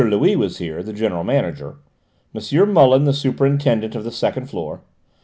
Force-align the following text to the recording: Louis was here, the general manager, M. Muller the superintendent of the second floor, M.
Louis 0.09 0.35
was 0.35 0.57
here, 0.57 0.81
the 0.81 0.93
general 0.93 1.23
manager, 1.23 1.75
M. 2.33 2.73
Muller 2.73 2.97
the 2.97 3.13
superintendent 3.13 3.93
of 3.93 4.03
the 4.03 4.11
second 4.11 4.47
floor, 4.49 4.77
M. 4.77 4.81